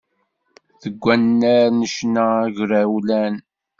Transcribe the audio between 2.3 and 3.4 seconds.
agrawlan.